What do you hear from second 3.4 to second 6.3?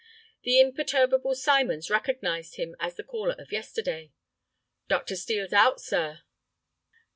yesterday. "Dr. Steel's out, sir."